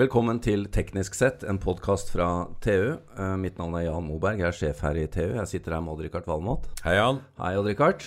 [0.00, 2.94] Velkommen til Teknisk sett, en podkast fra TU.
[3.20, 5.34] Eh, mitt navn er Jan Moberg, jeg er sjef her i TU.
[5.34, 6.70] Jeg sitter her med Odd-Rikard Valmot.
[6.86, 7.18] Hei, Jan.
[7.36, 8.06] Hei, Odd-Rikard.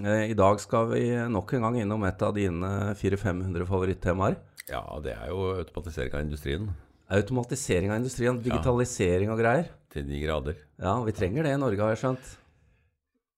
[0.00, 4.38] Eh, I dag skal vi nok en gang innom et av dine 400-500 favorittemaer.
[4.70, 6.70] Ja, det er jo automatisering av industrien.
[7.18, 9.68] Automatisering av industrien, digitalisering og greier.
[9.92, 10.64] Til de grader.
[10.80, 12.32] Ja, vi trenger det i Norge, har jeg skjønt.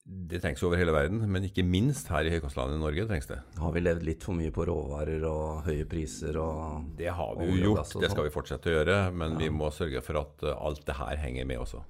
[0.08, 3.42] Det trengs over hele verden, men ikke minst her i høykostlandet i Norge trengs det.
[3.60, 7.50] Har vi levd litt for mye på råvarer og høye priser og Det har vi
[7.50, 8.24] jo gjort, det skal sånn?
[8.24, 11.48] vi fortsette å gjøre, men vi må sørge for at uh, alt det her henger
[11.50, 11.82] med også.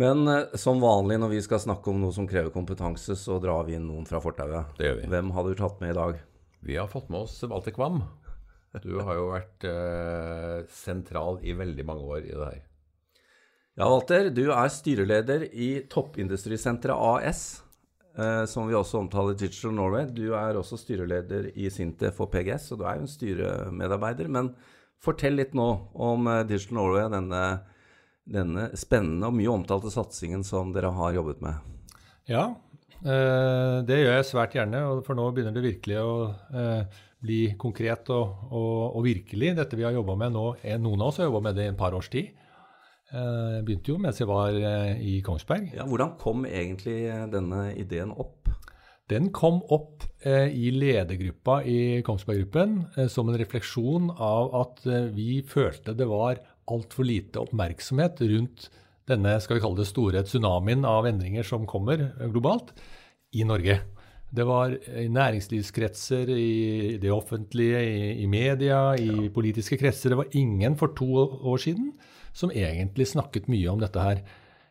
[0.00, 3.68] Men eh, som vanlig når vi skal snakke om noe som krever kompetanse, så drar
[3.68, 4.72] vi inn noen fra fortauet.
[4.78, 5.12] Det gjør vi.
[5.12, 6.24] Hvem har du tatt med i dag?
[6.64, 8.00] Vi har fått med oss Walter Kvam.
[8.80, 12.60] Du har jo vært eh, sentral i veldig mange år i det her.
[13.78, 17.42] Ja, Walter, du er styreleder i Toppindustrisenteret AS,
[18.18, 20.08] eh, som vi også omtaler Digital Norway.
[20.10, 24.30] Du er også styreleder i Sintef og PGS, så du er jo en styremedarbeider.
[24.32, 24.50] Men
[25.00, 27.44] fortell litt nå om eh, Digital Norway, denne,
[28.26, 31.70] denne spennende og mye omtalte satsingen som dere har jobbet med.
[32.28, 32.48] Ja,
[33.00, 36.12] eh, det gjør jeg svært gjerne, for nå begynner det virkelig å
[36.50, 39.54] eh, bli konkret og, og, og virkelig.
[39.62, 41.72] Dette vi har jobba med nå, er noen av oss har jobba med det i
[41.76, 42.34] en par års tid.
[43.10, 45.72] Eh, Jeg begynte jo mens jeg var eh, i Kongsberg.
[45.74, 48.50] Ja, hvordan kom egentlig eh, denne ideen opp?
[49.10, 52.74] Den kom opp i ledergruppa i Kongsberg Gruppen
[53.10, 54.84] som en refleksjon av at
[55.16, 56.38] vi følte det var
[56.70, 58.68] altfor lite oppmerksomhet rundt
[59.10, 62.70] denne skal vi kalle det store tsunamien av endringer som kommer globalt
[63.34, 63.80] i Norge.
[64.30, 67.82] Det var i næringslivskretser, i det offentlige,
[68.14, 70.14] i, media, i politiske kretser.
[70.14, 71.10] Det var ingen for to
[71.50, 71.90] år siden
[72.32, 74.22] som egentlig snakket mye om dette her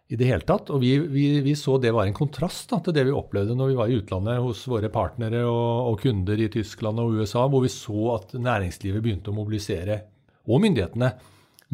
[0.10, 0.72] i det hele tatt.
[0.74, 3.72] Og vi, vi, vi så det var en kontrast da, til det vi opplevde når
[3.72, 7.66] vi var i utlandet hos våre partnere og, og kunder i Tyskland og USA, hvor
[7.66, 10.02] vi så at næringslivet begynte å mobilisere,
[10.50, 11.14] og myndighetene,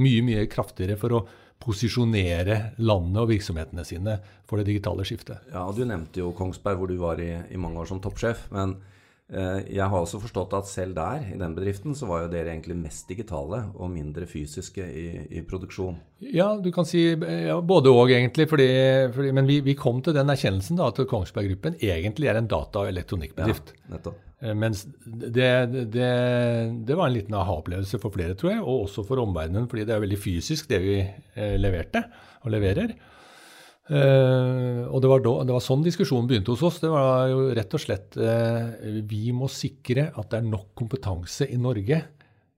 [0.03, 1.25] mye, mye kraftigere for å
[1.63, 5.47] posisjonere landet og virksomhetene sine for det digitale skiftet.
[5.53, 8.50] Ja, Du nevnte jo Kongsberg, hvor du var i, i mange år som toppsjef.
[8.51, 8.75] Men
[9.25, 12.75] jeg har også forstått at selv der, i den bedriften, så var jo dere egentlig
[12.78, 15.06] mest digitale og mindre fysiske i,
[15.40, 15.97] i produksjon.
[16.22, 18.46] Ja, du kan si ja, både og, egentlig.
[18.52, 18.68] Fordi,
[19.16, 22.52] fordi, men vi, vi kom til den erkjennelsen da, at Kongsberg Gruppen egentlig er en
[22.52, 23.74] data- og elektronikkbedrift.
[23.74, 24.22] Ja, nettopp.
[24.46, 25.50] Eh, Mens det,
[25.94, 26.12] det,
[26.86, 29.96] det var en liten aha-opplevelse for flere, tror jeg, og også for omverdenen, fordi det
[29.96, 32.06] er veldig fysisk det vi eh, leverte
[32.44, 32.94] og leverer.
[33.85, 36.79] Eh, og det var, da, det var sånn diskusjonen begynte hos oss.
[36.81, 38.72] Det var jo rett og slett uh,
[39.06, 42.00] Vi må sikre at det er nok kompetanse i Norge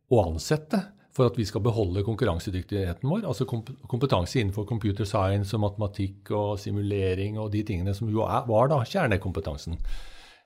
[0.07, 0.83] å ansette
[1.17, 3.25] for at vi skal beholde konkurransedyktigheten vår.
[3.27, 8.21] Altså komp kompetanse innenfor computer science og matematikk og simulering og de tingene som jo
[8.27, 9.75] er, var da kjernekompetansen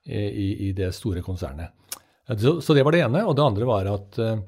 [0.08, 1.76] i, i det store konsernet.
[2.40, 3.26] Så, så det var det ene.
[3.28, 4.40] Og det andre var at eh,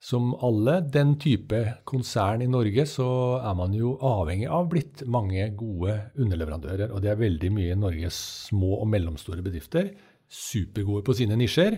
[0.00, 3.06] som alle den type konsern i Norge, så
[3.36, 6.88] er man jo avhengig av blitt mange gode underleverandører.
[6.88, 8.16] Og det er veldig mye i Norges
[8.48, 9.90] små og mellomstore bedrifter.
[10.24, 11.76] Supergode på sine nisjer.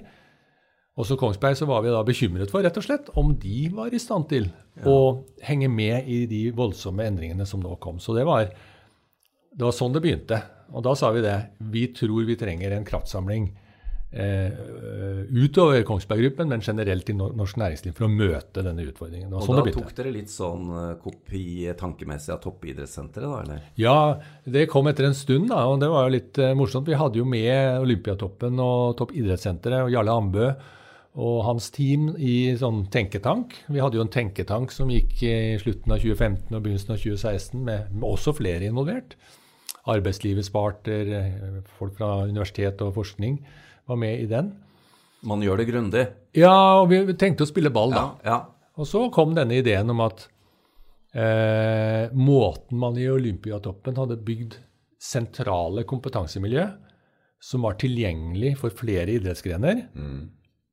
[0.94, 3.91] Og så Kongsberg så var vi da bekymret for rett og slett om de var
[3.91, 4.50] i stand til
[4.87, 4.97] å
[5.43, 7.99] henge med i de voldsomme endringene som nå kom.
[7.99, 8.53] Så det var,
[9.50, 10.38] det var sånn det begynte.
[10.71, 11.38] Og da sa vi det.
[11.75, 13.50] Vi tror vi trenger en kraftsamling
[14.12, 14.53] eh,
[15.33, 19.31] utover Kongsberg Gruppen, men generelt i norsk næringsliv for å møte denne utfordringen.
[19.31, 21.47] Det var Og sånn da det tok dere litt sånn eh, kopi
[21.78, 23.65] tankemessig av toppidrettssenteret, da, eller?
[23.81, 23.97] Ja,
[24.45, 26.89] det kom etter en stund, da, og det var jo litt eh, morsomt.
[26.91, 30.53] Vi hadde jo med Olympiatoppen og Toppidrettssenteret og Jarle Ambø
[31.12, 33.59] og hans team i sånn tenketank.
[33.69, 37.59] Vi hadde jo en tenketank som gikk i slutten av 2015 og begynnelsen av 2016
[37.61, 39.19] med, med også flere involvert.
[39.93, 43.41] Arbeidslivets parter, eh, folk fra universitet og forskning
[43.88, 44.53] var med i den.
[45.28, 46.04] Man gjør det grundig.
[46.34, 48.04] Ja, og vi tenkte å spille ball, da.
[48.25, 48.38] Ja, ja.
[48.81, 50.25] Og så kom denne ideen om at
[51.12, 54.56] eh, måten man i Olympiatoppen hadde bygd
[55.03, 56.65] sentrale kompetansemiljø
[57.43, 59.81] som var tilgjengelig for flere idrettsgrener,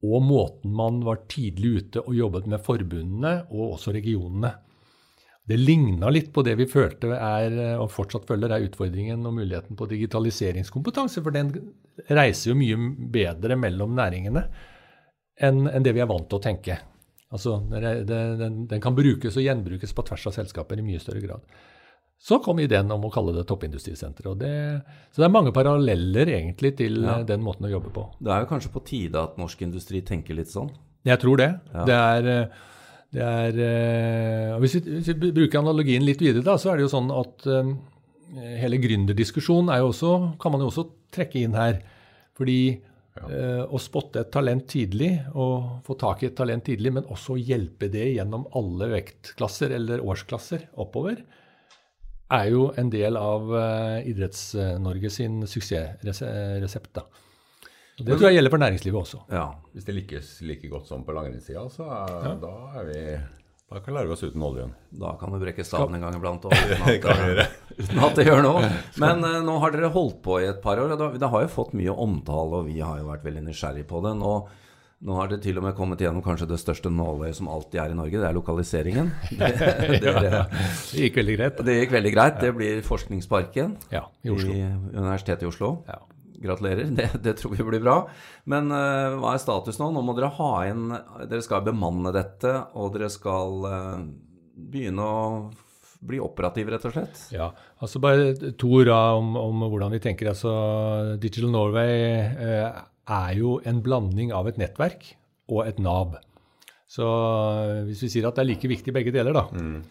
[0.06, 4.52] og måten man var tidlig ute og jobbet med forbundene og også regionene.
[5.50, 9.76] Det ligna litt på det vi følte er, og fortsatt føler er utfordringen og muligheten
[9.80, 11.50] på digitaliseringskompetanse, for den
[12.14, 12.78] reiser jo mye
[13.12, 14.46] bedre mellom næringene
[15.42, 16.78] enn det vi er vant til å tenke.
[17.32, 21.44] Altså, den, den kan brukes og gjenbrukes på tvers av selskaper i mye større grad.
[22.20, 24.28] Så kom ideen om å kalle det toppindustrisenter.
[24.28, 24.82] og det-
[25.14, 27.20] Så det er mange paralleller egentlig til Ja.
[27.20, 28.10] eh, den måten å jobbe på.
[28.22, 30.70] Det er jo kanskje på tide at norsk industri tenker litt sånn.
[31.06, 31.62] Jeg tror det.
[31.74, 31.86] Ja.
[31.86, 32.48] Det er, eh,
[33.16, 36.78] det er eh, og hvis, vi, hvis vi bruker analogien litt videre, da, så er
[36.78, 37.72] det jo sånn at um,
[38.62, 40.12] hele gründerdiskusjonen er jo også,
[40.42, 40.86] kan man jo også
[41.16, 41.82] trekke inn her.
[42.38, 42.60] Fordi
[43.28, 47.36] Eh, Å spotte et talent tidlig og få tak i et talent tidlig, men også
[47.40, 51.20] hjelpe det gjennom alle vektklasser eller årsklasser oppover,
[52.30, 56.92] er jo en del av uh, Idretts-Norge sin suksessresept.
[56.94, 57.08] da.
[58.00, 59.20] Og Det tror jeg gjelder for næringslivet også.
[59.34, 59.48] Ja.
[59.74, 63.02] Hvis det lykkes like godt som på langrennssida, så er, da er vi
[63.70, 64.72] Da kan vi lære oss uten oljen.
[64.98, 67.52] Da kan du brekke staven en gang iblant og, uten, at,
[67.84, 68.64] uten at det gjør noe.
[69.04, 71.44] Men uh, nå har dere holdt på i et par år, og det, det har
[71.46, 74.16] jo fått mye omtale, og vi har jo vært veldig nysgjerrig på det.
[74.18, 74.34] Nå,
[75.06, 77.94] nå har det til og med kommet gjennom kanskje det største nåløyet som alltid er
[77.94, 79.12] i Norge, det er lokaliseringen.
[79.30, 79.52] Det,
[80.04, 81.62] dere, Det gikk veldig greit.
[81.70, 82.42] det gikk veldig greit.
[82.42, 84.50] Det blir Forskningsparken Ja, i Oslo.
[84.58, 84.66] i
[84.98, 85.76] Universitetet i Oslo.
[85.88, 86.02] Ja.
[86.40, 88.02] Gratulerer, det, det tror vi blir bra.
[88.50, 89.92] Men uh, hva er status nå?
[89.94, 90.90] Nå må dere ha inn
[91.26, 94.06] Dere skal bemanne dette, og dere skal uh,
[94.56, 95.20] begynne å
[96.00, 97.22] bli operative, rett og slett.
[97.34, 97.50] Ja,
[97.84, 100.32] altså bare to ord om, om hvordan vi tenker.
[100.32, 100.54] Altså,
[101.20, 105.12] Digital Norway eh, er jo en blanding av et nettverk
[105.52, 106.16] og et Nav.
[106.90, 109.44] Så eh, hvis vi sier at det er like viktig begge deler, da.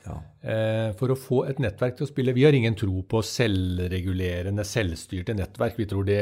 [0.02, 0.14] Ja.
[0.42, 4.64] Eh, for å få et nettverk til å spille Vi har ingen tro på selvregulerende,
[4.66, 5.76] selvstyrte nettverk.
[5.78, 6.18] Vi tror det,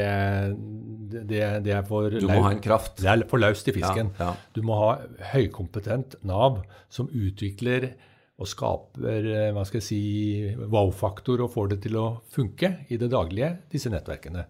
[1.25, 3.01] det, det er for Du må ha en kraft.
[3.01, 4.11] det er for laust i fisken.
[4.19, 4.51] Ja, ja.
[4.53, 4.91] Du må ha
[5.33, 6.61] høykompetent Nav
[6.93, 7.95] som utvikler
[8.37, 10.01] og skaper eh, hva skal jeg si,
[10.61, 14.45] wow-faktor og får det til å funke i det daglige, disse nettverkene.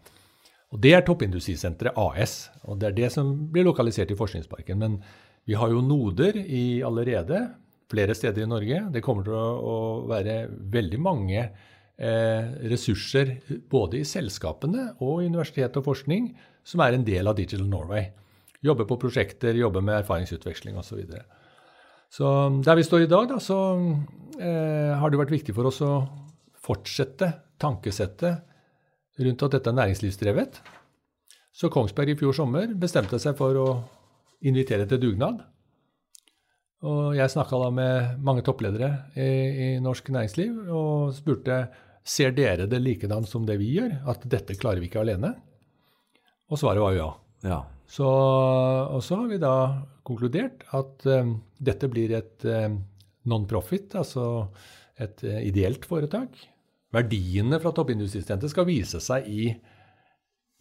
[0.76, 4.84] Og Det er Toppindustrisenteret AS, og det er det som blir lokalisert i Forskningsparken.
[4.84, 5.00] Men
[5.48, 7.46] vi har jo noder i allerede
[7.88, 8.82] flere steder i Norge.
[8.92, 9.78] Det kommer til å,
[10.10, 10.42] være
[10.76, 13.38] veldig mange eh, ressurser
[13.72, 16.34] både i selskapene og i universitet og forskning
[16.68, 18.10] som er en del av Digital Norway.
[18.66, 20.90] Jobbe på prosjekter, jobbe med erfaringsutveksling osv.
[20.90, 21.24] Så, videre.
[22.12, 22.28] så
[22.66, 23.60] der vi står i dag, da, så
[24.42, 25.94] eh, har det vært viktig for oss å
[26.68, 28.44] fortsette tankesettet
[29.24, 30.60] rundt at dette er næringslivsdrevet.
[31.56, 33.70] Så Kongsberg i fjor sommer bestemte seg for å
[34.46, 35.42] invitere til dugnad.
[36.86, 39.30] Og jeg snakka da med mange toppledere i,
[39.66, 41.64] i norsk næringsliv og spurte
[42.08, 45.34] ser dere det likedan som det vi gjør, at dette klarer vi ikke alene.
[46.48, 47.10] Og svaret var jo ja.
[47.48, 47.62] Ja.
[47.88, 49.56] Så, og så har vi da
[50.08, 52.82] konkludert at um, dette blir et um,
[53.28, 54.48] non-profit, altså
[55.00, 56.36] et uh, ideelt foretak.
[56.96, 59.52] Verdiene fra toppindustrisenteret skal vise seg i,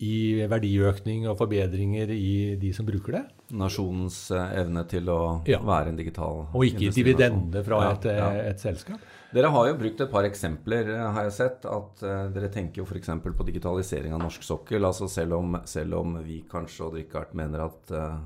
[0.05, 3.23] i verdiøkning og forbedringer i de som bruker det,
[3.57, 5.61] Nasjonens eh, evne til å Ja.
[5.65, 8.31] være en digital og ikke dividende fra Ja, et, eh, ja.
[8.51, 9.01] et selskap.
[9.33, 11.65] Dere har jo brukt et par eksempler, eh, har jeg sett.
[11.65, 13.09] At uh, dere tenker jo f.eks.
[13.25, 14.85] på digitalisering av norsk sokkel.
[14.85, 18.19] altså Selv om, selv om vi kanskje, og Richard, mener at uh,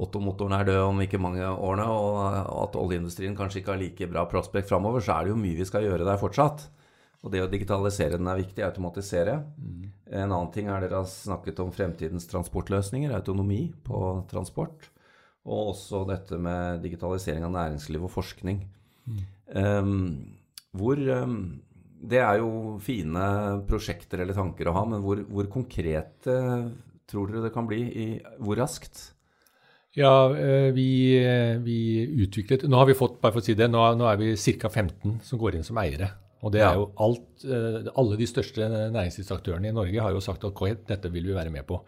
[0.00, 4.24] Otto-motoren er død om ikke mange årene, og at oljeindustrien kanskje ikke har like bra
[4.30, 6.68] prospekt framover, så er det jo mye vi skal gjøre der fortsatt.
[7.20, 9.36] Og det å digitalisere den er viktig, automatisere.
[10.08, 14.00] En annen ting er dere har snakket om fremtidens transportløsninger, autonomi på
[14.30, 14.88] transport.
[15.44, 18.62] Og også dette med digitalisering av næringsliv og forskning.
[19.50, 20.38] Um,
[20.76, 21.60] hvor um,
[22.00, 23.24] Det er jo fine
[23.68, 26.36] prosjekter eller tanker å ha, men hvor, hvor konkrete
[27.10, 27.80] tror dere det kan bli?
[27.84, 28.06] I,
[28.40, 29.10] hvor raskt?
[29.98, 33.66] Ja, eh, vi, eh, vi utviklet Nå har vi fått, bare for å si det,
[33.66, 34.70] nå, nå er vi ca.
[34.70, 36.12] 15 som går inn som eiere.
[36.40, 40.46] Og det er jo alt eh, Alle de største næringslivsaktørene i Norge har jo sagt
[40.48, 41.80] at dette vil vi være med på.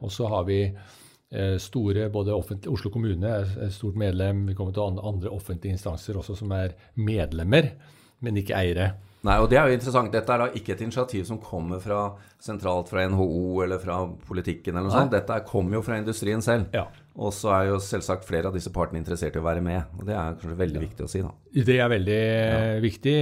[0.00, 4.46] Og så har vi eh, store både Oslo kommune er et stort medlem.
[4.48, 7.72] Vi kommer til andre offentlige instanser også som er medlemmer,
[8.20, 8.92] men ikke eiere.
[9.24, 10.10] Nei, og det er jo interessant.
[10.12, 12.00] Dette er da ikke et initiativ som kommer fra
[12.44, 15.14] sentralt fra NHO eller fra politikken eller noe sånt.
[15.14, 16.66] Dette er- kommer jo fra industrien selv.
[16.76, 16.82] Ja.
[17.16, 19.84] Og så er jo selvsagt flere av disse partene interessert i å være med.
[19.98, 21.30] Og det er kanskje veldig viktig å si, da.
[21.54, 23.14] Det er veldig viktig.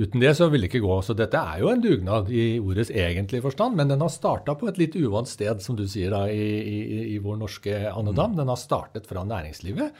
[0.00, 0.96] Uten det så vil det ikke gå.
[1.04, 4.68] Så dette er jo en dugnad i ordets egentlige forstand, men den har starta på
[4.70, 8.36] et litt uvant sted, som du sier, da, i, i, i vår norske andedam.
[8.38, 9.92] Den har startet fra næringslivet.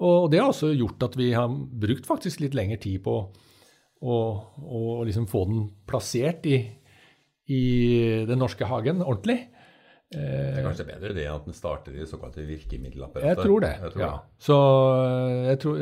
[0.00, 3.26] Og det har også gjort at vi har brukt faktisk litt lengre tid på
[4.02, 4.16] å,
[4.58, 6.58] å liksom få den plassert i,
[7.52, 7.62] i
[8.28, 9.40] den norske hagen ordentlig.
[10.14, 13.30] Det er kanskje bedre det at den starter i det såkalte virkemiddelapparatet.
[13.32, 13.72] Jeg tror det.
[13.80, 14.10] Jeg tror ja.
[14.38, 14.58] Så
[15.48, 15.80] jeg tror,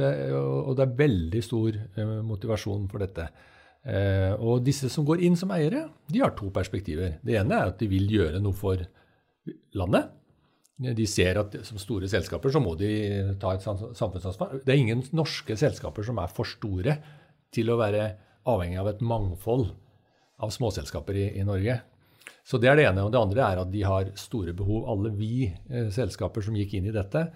[0.62, 3.26] og det er veldig stor eh, motivasjon for dette.
[3.82, 7.18] Eh, og disse som går inn som eiere, de har to perspektiver.
[7.20, 8.80] Det ene er at de vil gjøre noe for
[9.76, 10.12] landet.
[10.82, 12.92] De ser at som store selskaper så må de
[13.42, 14.62] ta et samfunnsansvar.
[14.64, 16.96] Det er ingen norske selskaper som er for store
[17.54, 18.10] til å være
[18.48, 19.68] avhengig av et mangfold
[20.42, 21.78] av småselskaper i, i Norge.
[22.42, 23.04] Så det er det ene.
[23.06, 24.86] Og det andre er at de har store behov.
[24.90, 27.26] Alle vi eh, selskaper som gikk inn i dette,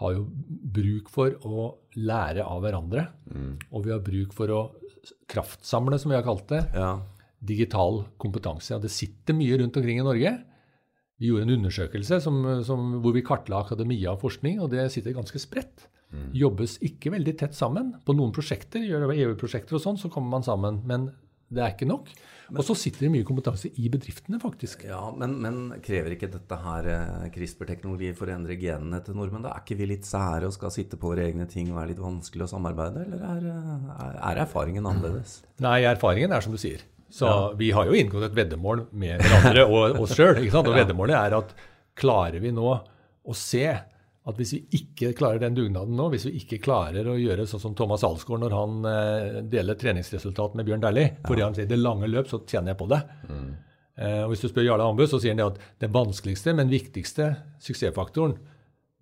[0.00, 0.26] har jo
[0.72, 1.64] bruk for å
[2.00, 3.06] lære av hverandre.
[3.72, 4.60] Og vi har bruk for å
[5.28, 6.94] kraftsamle, som vi har kalt det, Ja.
[7.40, 8.74] digital kompetanse.
[8.76, 10.32] Og det sitter mye rundt omkring i Norge.
[11.20, 15.12] Vi gjorde en undersøkelse som, som, hvor vi kartla akademia og forskning, og det sitter
[15.16, 15.86] ganske spredt.
[16.10, 16.28] Mm.
[16.34, 17.94] Jobbes ikke veldig tett sammen.
[18.06, 20.82] På noen prosjekter, gjør det EU-prosjekter og sånn, så kommer man sammen.
[20.88, 21.10] Men
[21.50, 22.10] det er ikke nok.
[22.50, 24.82] Og så sitter det mye kompetanse i bedriftene, faktisk.
[24.86, 29.44] Ja, Men, men krever ikke dette her eh, CRISPR-teknologi for å endre genene til nordmenn?
[29.46, 31.92] Da er ikke vi litt sære og skal sitte på våre egne ting og være
[31.92, 33.50] litt vanskelig å samarbeide, eller er,
[33.94, 35.40] er, er erfaringen annerledes?
[35.66, 36.82] Nei, erfaringen er som du sier.
[37.10, 37.38] Så ja.
[37.58, 40.38] vi har jo inngått et veddemål med hverandre og oss sjøl.
[40.46, 41.54] Og veddemålet er at
[41.98, 43.66] klarer vi nå å se
[44.30, 47.62] at hvis vi ikke klarer den dugnaden nå, hvis vi ikke klarer å gjøre sånn
[47.62, 51.80] som Thomas Alsgaard når han eh, deler treningsresultat med Bjørn Dæhlie, fordi han sier det
[51.80, 53.00] lange løp, så tjener jeg på det.
[53.28, 53.50] Mm.
[54.00, 56.72] Eh, og Hvis du spør Jarle Ambu, så sier han det at den vanskeligste, men
[56.72, 58.38] viktigste suksessfaktoren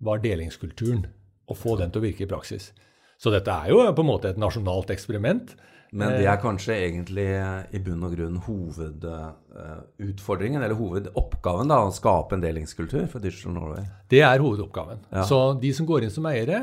[0.03, 1.07] var delingskulturen.
[1.49, 2.69] Å få den til å virke i praksis.
[3.19, 5.57] Så dette er jo på en måte et nasjonalt eksperiment.
[5.89, 6.41] Men det er eh.
[6.41, 7.27] kanskje egentlig
[7.73, 13.83] i bunn og grunn hovedutfordringen, eller hovedoppgaven, da, å skape en delingskultur for Digital Norway?
[14.11, 14.99] Det er hovedoppgaven.
[15.09, 15.23] Ja.
[15.27, 16.59] Så de som går inn som eiere,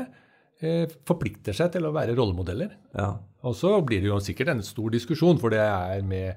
[0.63, 2.71] eh, forplikter seg til å være rollemodeller.
[2.95, 3.09] Ja.
[3.43, 6.29] Og så blir det jo sikkert en stor diskusjon, for det er med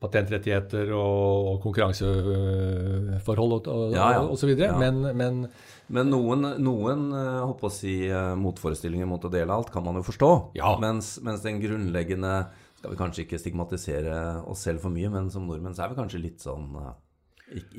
[0.00, 4.22] patentrettigheter og konkurranseforhold og, og, ja, ja.
[4.24, 4.72] og så videre.
[4.80, 5.44] Men, men
[5.90, 9.98] men noen, noen håper eh, å si, eh, motforestillinger mot å dele alt kan man
[9.98, 10.30] jo forstå.
[10.58, 10.76] Ja.
[10.82, 12.34] Mens, mens, den grunnleggende
[12.80, 14.18] Skal vi kanskje ikke stigmatisere
[14.48, 16.94] oss selv for mye, men som nordmenn så er vi kanskje litt sånn eh,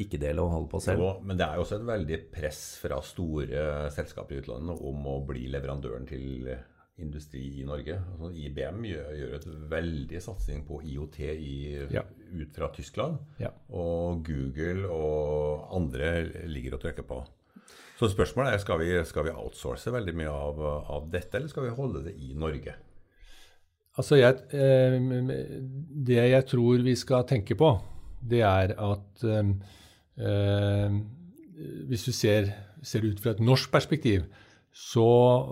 [0.04, 1.02] ikke dele og holde på selv.
[1.02, 3.64] Jo, men det er jo også et veldig press fra store
[3.96, 6.52] selskaper i utlandet om å bli leverandøren til
[7.02, 7.98] industri i Norge.
[8.12, 11.56] Altså, IBM gjør, gjør, et veldig satsing på IOT i,
[11.98, 12.04] ja.
[12.06, 13.18] ut fra Tyskland.
[13.42, 13.50] Ja.
[13.74, 16.12] Og Google og andre
[16.52, 17.24] ligger og trykker på.
[18.02, 21.68] Så spørsmålet er skal vi, skal vi outsource veldig mye av, av, dette, eller skal
[21.68, 22.74] vi holde det i Norge?
[24.02, 24.96] Altså, jeg, eh,
[26.08, 27.76] Det jeg tror vi skal tenke på,
[28.26, 29.52] det er at eh,
[30.18, 30.96] eh,
[31.92, 32.50] hvis du ser,
[32.82, 34.26] ser, ut fra et norsk perspektiv,
[34.74, 35.06] så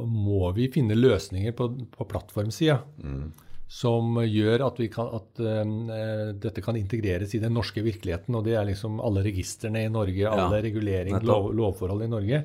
[0.09, 2.79] må vi finne løsninger på, på plattformsida.
[2.97, 3.29] Mm
[3.69, 8.35] som gjør at, kan, at uh, dette kan integreres i den norske virkeligheten.
[8.35, 12.43] Og det er liksom alle registrene i Norge, alle ja, regulering, lov, lovforhold i Norge.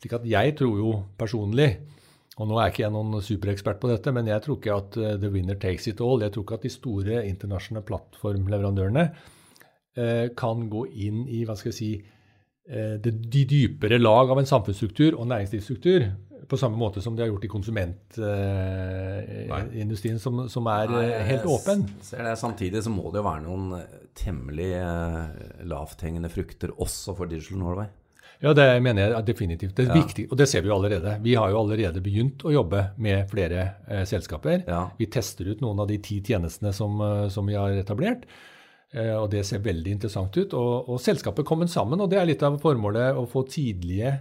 [0.00, 1.74] Slik at jeg tror jo personlig
[2.40, 5.10] og nå er ikke jeg noen superekspert på dette, men jeg tror ikke at uh,
[5.20, 6.22] the winner takes it all.
[6.24, 11.74] Jeg tror ikke at de store internasjonale plattformleverandørene uh, kan gå inn i hva skal
[11.74, 11.90] jeg si,
[12.62, 16.04] de, de dypere lag av en samfunnsstruktur og næringslivsstruktur
[16.52, 21.24] på samme måte som de har gjort i konsumentindustrien, uh, som, som, er Nei, uh,
[21.30, 21.86] helt åpen.
[22.04, 22.34] Ser det.
[22.40, 23.86] Samtidig så må det jo være noen eh,
[24.18, 24.72] temmelig
[25.68, 27.88] lavthengende frukter også for Digital Norway.
[28.42, 29.76] Ja, det mener jeg definitivt.
[29.78, 30.00] Det er ja.
[30.02, 31.10] viktig, og det ser vi jo allerede.
[31.22, 34.58] Vi har jo allerede begynt å jobbe med flere eh, selskaper.
[34.66, 34.82] Ja.
[34.98, 36.90] Vi tester ut noen av de ti tjenestene som,
[37.32, 38.22] som vi har etablert.
[38.92, 40.52] Eh, og det ser veldig interessant ut.
[40.58, 44.18] Og, og selskapet kommer sammen, og det er litt av formålet å få tidlige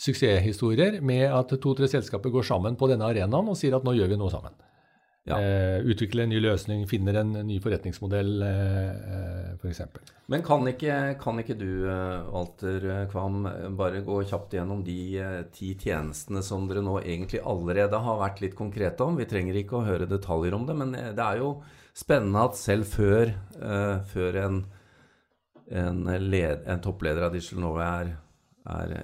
[0.00, 4.10] suksesshistorier med at to-tre selskaper går sammen på denne arenaen og sier at nå gjør
[4.10, 4.56] vi noe sammen.
[5.24, 5.38] Ja.
[5.40, 9.78] Eh, utvikle en ny løsning, finner en ny forretningsmodell eh, f.eks.
[9.94, 13.38] For Men kan ikke, kan ikke, du, eh, Walter Kvam,
[13.78, 18.44] bare gå kjapt gjennom de eh, ti tjenestene som dere nå egentlig allerede har vært
[18.44, 19.16] litt konkrete om?
[19.16, 21.54] Vi trenger ikke å høre detaljer om det, men eh, det er jo
[21.96, 24.62] spennende at selv før, eh, før en,
[25.72, 28.12] en, led, en, toppleder av Digital Nova er,
[28.76, 28.96] er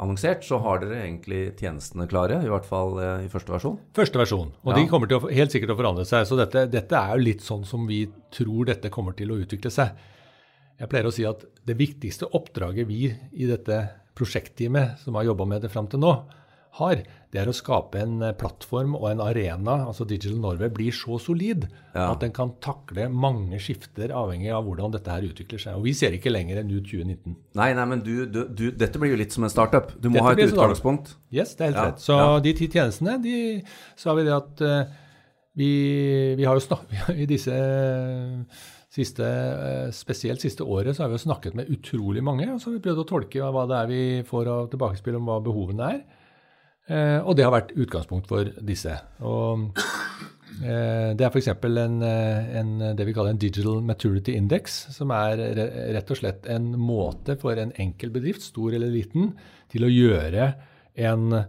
[0.00, 3.78] annonsert, så har dere egentlig tjenestene klare, i hvert fall eh, i første versjon?
[3.96, 4.78] Første versjon, og ja.
[4.78, 6.26] de kommer til å, helt sikkert til å forandre seg.
[6.28, 9.72] Så dette, dette, er jo litt sånn som vi tror dette kommer til å utvikle
[9.72, 9.96] seg.
[10.80, 13.82] Jeg pleier å si at det viktigste oppdraget vi i dette
[14.18, 16.12] prosjektteamet som har jobba med det fram til nå,
[16.78, 17.02] har,
[17.32, 21.18] det er å skape en eh, plattform og en arena, altså Digital Norway, blir så
[21.20, 22.06] solid ja.
[22.06, 25.76] at den kan takle mange skifter avhengig av hvordan dette her utvikler seg.
[25.76, 27.36] Og vi ser ikke lenger enn ut 2019.
[27.60, 29.92] Nei, nei, men du, du, du, dette blir jo litt som en startup.
[29.98, 31.14] Du må dette ha et utgangspunkt.
[31.34, 31.86] Yes, det er helt ja.
[31.90, 32.04] rett.
[32.04, 32.34] Så ja.
[32.48, 33.38] de ti tjenestene, de,
[34.00, 35.00] så har vi det at uh,
[35.60, 35.72] vi,
[36.38, 37.58] vi, har jo snakket i disse
[38.92, 42.68] Siste, eh, spesielt siste året så har vi jo snakket med utrolig mange, og så
[42.68, 45.86] har vi prøvd å tolke hva det er vi får av tilbakespill om hva behovene
[45.94, 46.02] er.
[46.90, 48.96] Eh, og det har vært utgangspunkt for disse.
[49.22, 49.68] Og,
[50.64, 51.52] eh, det er f.eks.
[51.52, 55.40] En, eh, en, det vi kaller en Digital Maturity Index, som er
[55.94, 59.34] rett og slett en måte for en enkel bedrift, stor eller liten,
[59.72, 60.52] til å gjøre
[61.00, 61.42] en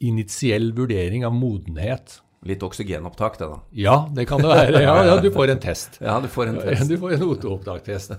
[0.00, 2.20] initiell vurdering av modenhet.
[2.48, 3.58] Litt oksygenopptak, det, da.
[3.76, 4.80] Ja, det kan det være.
[4.80, 5.98] Ja, ja, du får en test.
[6.00, 6.88] Ja, du får en test.
[6.88, 8.14] Du får en oteopptaktest.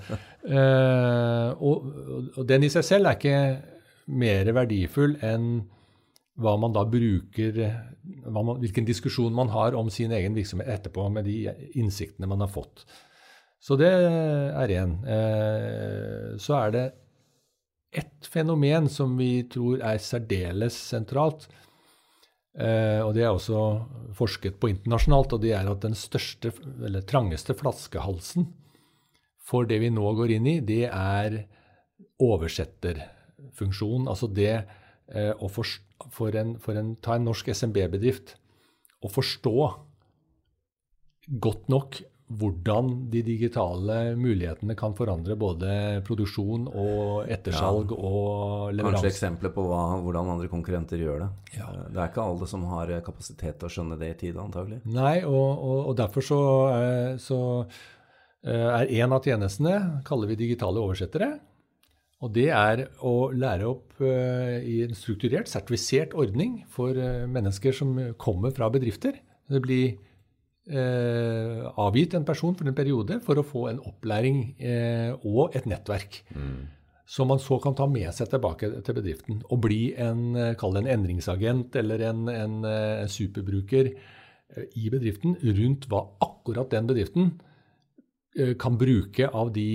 [0.45, 1.87] Uh, og,
[2.35, 3.39] og, den i seg selv er ikke
[4.21, 5.47] mer verdifull enn
[6.39, 7.57] hva man da bruker,
[8.25, 12.51] man, hvilken diskusjon man har om sin egen virksomhet etterpå med de innsiktene man har
[12.51, 12.85] fått.
[13.61, 14.95] Så det er én.
[15.05, 16.85] Eh, så er det
[17.91, 21.49] ett fenomen som vi tror er særdeles sentralt.
[22.57, 23.59] Eh, og det er også
[24.17, 28.49] forsket på internasjonalt, og det er at den største, eller trangeste flaskehalsen
[29.51, 31.41] for det vi nå går inn i, det er
[32.21, 34.07] oversetterfunksjonen.
[34.11, 34.63] Altså det
[35.09, 35.67] eh, å for,
[36.13, 38.37] for, en, for en, Ta en norsk SMB-bedrift.
[39.01, 39.57] og forstå
[41.41, 45.71] godt nok hvordan de digitale mulighetene kan forandre både
[46.07, 47.97] produksjon og ettersalg ja.
[47.97, 49.01] og leveranse.
[49.01, 51.29] Kanskje eksempler på hva, hvordan andre konkurrenter gjør det.
[51.57, 51.67] Ja.
[51.67, 54.79] Eh, det er ikke alle som har kapasitet til å skjønne det i tide, antagelig.
[54.87, 56.41] Nei, og, og, og derfor så,
[57.19, 57.39] så,
[58.45, 61.33] eh, er en av tjenestene kaller vi digitale oversettere.
[62.21, 67.73] Og det er å lære opp uh, i en strukturert, sertifisert ordning for uh, mennesker
[67.73, 69.17] som kommer fra bedrifter.
[69.51, 69.97] Det blir
[70.69, 75.67] eh, avgitt en person for en periode for å få en opplæring eh, og et
[75.69, 76.21] nettverk.
[76.35, 76.69] Mm.
[77.11, 80.91] Som man så kan ta med seg tilbake til bedriften og bli en, eh, en
[80.95, 87.33] endringsagent eller en, en, en eh, superbruker eh, i bedriften rundt hva akkurat den bedriften
[88.61, 89.65] kan bruke av de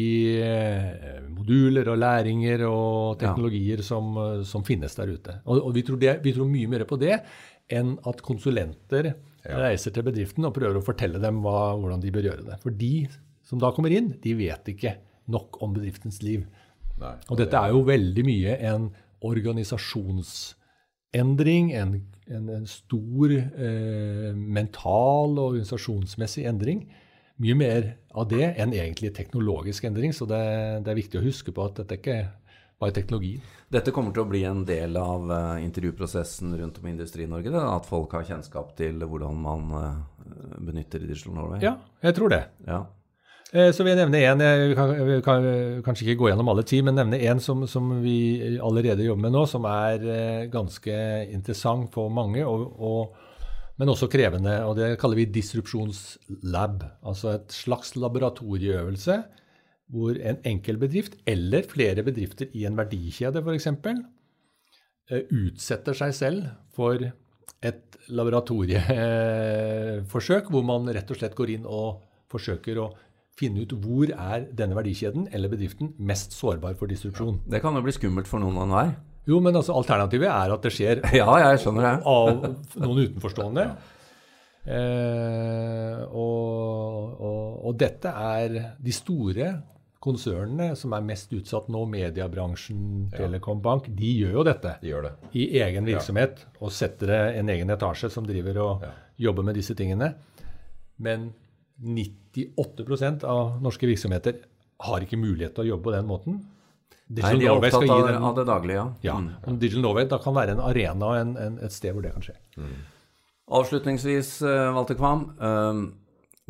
[1.28, 3.84] moduler og læringer og teknologier ja.
[3.84, 4.16] som,
[4.48, 5.34] som, finnes der ute.
[5.44, 7.18] Og, og vi, tror det, vi, tror mye mer på det
[7.68, 9.58] enn at konsulenter ja.
[9.60, 12.56] reiser til bedriften og prøver å fortelle dem hva, hvordan de bør gjøre det.
[12.62, 12.94] For de
[13.46, 14.92] som da kommer inn, de vet ikke
[15.32, 16.40] nok om bedriftens liv.
[16.96, 18.84] Nei, og, og dette er jo veldig mye en
[19.26, 21.90] organisasjonsendring, en,
[22.30, 26.80] en, en stor eh, mental og organisasjonsmessig endring.
[27.42, 30.14] Mye mer av det enn egentlig teknologisk endring.
[30.16, 30.40] Så det,
[30.86, 32.20] det er viktig å huske på at dette ikke
[32.80, 33.36] bare teknologi.
[33.72, 37.52] Dette kommer til å bli en del av uh, intervjuprosessen rundt om i Industri-Norge?
[37.56, 41.64] At folk har kjennskap til hvordan man uh, benytter Digital Norway?
[41.64, 42.42] Ja, jeg tror det.
[42.68, 42.84] Ja.
[43.50, 44.44] Uh, så vil jeg nevne én.
[44.70, 45.48] Vi kan, kan,
[45.86, 49.34] kanskje ikke gå gjennom alle ti, men nevne én som, som, vi allerede jobber med
[49.34, 50.98] nå, som er ganske
[51.32, 53.22] interessant for mange, og, og,
[53.76, 54.54] men også krevende.
[54.64, 56.76] og Det kaller vi disrupsjonslab.
[57.06, 59.16] Altså et slags laboratorieøvelse
[59.92, 63.66] hvor en enkel bedrift eller flere bedrifter i en verdikjede f.eks.
[65.06, 66.42] Eh, utsetter seg selv
[66.74, 66.98] for
[67.66, 72.92] et laboratorieforsøk, hvor man rett og slett går inn og forsøker å
[73.38, 77.40] finne ut hvor er denne verdikjeden eller bedriften mest sårbar for disrupsjon.
[77.46, 78.90] Det kan jo bli skummelt for noen og enhver.
[79.26, 81.94] Jo, men altså, alternativet er at det skjer ja, jeg skjønner det.
[82.06, 83.68] av noen utenforstående.
[84.66, 89.50] Eh, og, og, og, dette er de store
[90.02, 95.06] konsernene som er mest utsatt nå, mediebransjen, Telekom Bank, de gjør jo dette de gjør
[95.06, 95.12] det.
[95.38, 96.50] i egen virksomhet ja.
[96.60, 98.92] og setter det en egen etasje som driver og ja.
[99.28, 100.12] jobber med disse tingene.
[101.02, 101.30] Men
[101.82, 104.42] 98% av norske virksomheter
[104.86, 106.38] har ikke mulighet til å jobbe på den måten.
[107.06, 108.86] Digital Nei, de er opptatt av, den, av, det daglige, ja.
[109.06, 109.16] ja.
[109.22, 109.58] Mm.
[109.62, 112.34] Digital Norway da kan være en arena en, en, et sted hvor det kan skje.
[112.58, 112.72] Mm.
[113.56, 115.28] Avslutningsvis, uh, Walter Kvam.
[115.38, 115.84] Uh,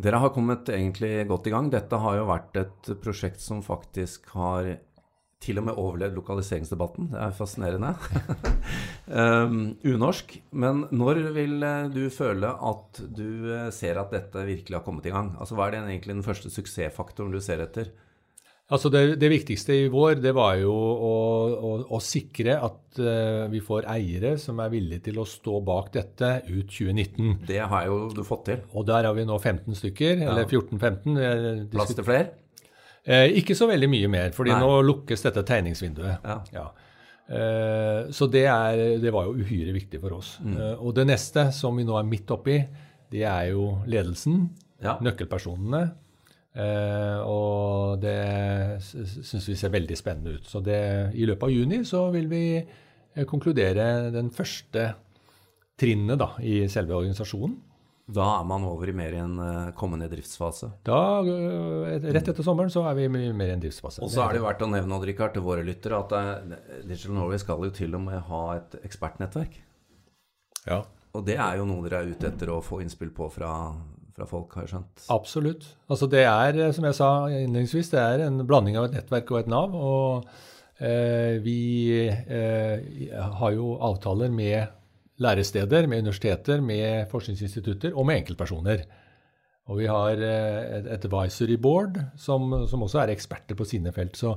[0.01, 1.69] dere har kommet egentlig godt i gang.
[1.73, 4.79] Dette har jo vært et prosjekt som faktisk har
[5.43, 7.11] til og med overlevd lokaliseringsdebatten.
[7.13, 7.93] Det er fascinerende.
[9.07, 9.61] um,
[9.93, 10.39] unorsk.
[10.57, 15.07] Men når vil eh, du føle at du eh, ser at dette virkelig har kommet
[15.07, 15.35] i gang?
[15.39, 17.93] Altså Hva er det egentlig den første suksessfaktoren du ser etter?
[18.67, 21.11] Altså det, det, viktigste i vår det var jo å,
[21.55, 25.93] å, å sikre at uh, vi får eiere som er villige til å stå bak
[25.95, 27.45] dette ut 2019.
[27.47, 28.65] Det har jo du fått til.
[28.75, 30.33] Og der har vi nå 15 stykker, ja.
[30.33, 31.71] eller 14-15.
[31.77, 32.35] Plass til flere?
[33.07, 34.59] Eh, ikke så veldig mye mer, fordi Nei.
[34.65, 36.27] nå lukkes dette tegningsvinduet.
[36.27, 36.41] Ja.
[36.57, 36.67] ja.
[37.27, 40.37] Eh, så det, er, det, var jo uhyre viktig for oss.
[40.43, 40.57] Mm.
[40.59, 42.59] Eh, og det neste som vi nå er midt oppi,
[43.15, 44.49] det er jo ledelsen.
[44.83, 45.85] Nøkkelpersonene.
[46.57, 50.47] Uh, og det syns vi ser veldig spennende ut.
[50.49, 50.81] Så det,
[51.13, 54.89] i løpet av juni så vil vi uh, konkludere den første
[55.77, 57.59] trinnet da, i selve organisasjonen.
[58.17, 60.71] Da er man over i mer i en uh, kommende driftsfase?
[60.87, 61.01] Da,
[62.07, 64.01] Rett etter sommeren så er vi mer i en driftsfase.
[64.07, 66.15] Og så er det verdt å nevne Richard, til våre lyttere at
[66.87, 69.61] Digital Norway skal jo til og med ha et ekspertnettverk.
[70.71, 70.81] Ja.
[71.13, 73.51] Og det er jo noe dere er ute etter å få innspill på fra
[74.17, 75.07] fra folk, har jeg skjønt.
[75.13, 75.69] Absolutt.
[75.93, 79.33] Altså det er, eh, som jeg sa innledningsvis, det er en blanding av et nettverk
[79.33, 79.77] og et Nav.
[79.77, 80.29] Og
[80.81, 81.61] eh, vi
[82.09, 84.73] eh, har jo avtaler med
[85.23, 88.87] læresteder, med universiteter, med forskningsinstitutter og med enkeltpersoner.
[89.67, 94.17] Og vi har eh, et advisory board som, som, også er eksperter på sine felt.
[94.19, 94.37] Så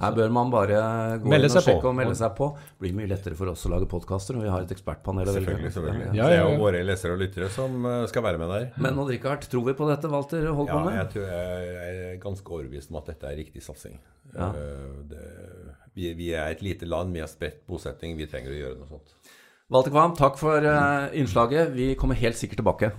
[0.00, 0.78] her bør man bare
[1.20, 2.48] gå inn og sjekke og melde seg på.
[2.56, 5.28] Det blir mye lettere for oss å lage podkaster når vi har et ekspertpanel.
[5.28, 5.72] Selvfølgelig.
[5.74, 6.06] selvfølgelig.
[6.06, 6.30] Ja, ja, ja.
[6.32, 8.64] Det er jo våre lesere og lyttere som eh, skal være med der.
[8.82, 10.72] Men Odd Rikard, tror vi på dette Walter på med?
[10.72, 14.00] Ja, jeg, tror jeg er ganske overbevist om at dette er riktig satsing.
[14.32, 14.48] Ja.
[14.48, 15.28] Eh, det,
[15.92, 18.90] vi, vi, er et lite land, vi har spredt bosetting, vi trenger å gjøre noe
[18.96, 19.16] sånt.
[19.72, 21.70] Walter Kvam, takk for uh, innslaget.
[21.76, 22.92] Vi kommer helt sikkert tilbake.